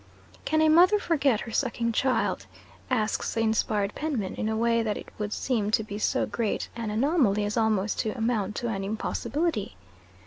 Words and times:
"Can 0.45 0.63
a 0.63 0.67
mother 0.67 0.97
forget 0.97 1.41
her 1.41 1.51
sucking 1.51 1.91
child?" 1.91 2.47
asks 2.89 3.35
the 3.35 3.41
inspired 3.41 3.93
penman, 3.93 4.33
in 4.33 4.49
a 4.49 4.57
way 4.57 4.81
that 4.81 4.97
it 4.97 5.09
would 5.19 5.31
seem 5.31 5.69
to 5.69 5.83
be 5.83 5.99
so 5.99 6.25
great 6.25 6.69
an 6.75 6.89
anomaly 6.89 7.45
as 7.45 7.55
almost 7.55 7.99
to 7.99 8.17
amount 8.17 8.55
to 8.55 8.67
an 8.67 8.83
impossibility. 8.83 9.75